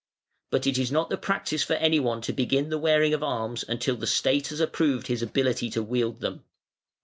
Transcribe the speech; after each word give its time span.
But 0.49 0.65
it 0.65 0.79
is 0.79 0.91
not 0.91 1.11
the 1.11 1.15
practice 1.17 1.61
for 1.61 1.73
any 1.75 1.99
one 1.99 2.21
to 2.21 2.33
begin 2.33 2.69
the 2.69 2.79
wearing 2.79 3.13
of 3.13 3.21
arms 3.21 3.63
until 3.67 3.95
the 3.95 4.07
State 4.07 4.47
has 4.47 4.59
approved 4.59 5.05
his 5.05 5.21
ability 5.21 5.69
to 5.69 5.83
wield 5.83 6.21
them. 6.21 6.43